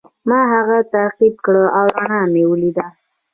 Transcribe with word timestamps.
ما 0.29 0.41
هغه 0.53 0.77
تعقیب 0.93 1.35
کړ 1.45 1.55
او 1.77 1.85
رڼا 1.97 2.21
مې 2.33 2.43
ولیده. 2.47 2.85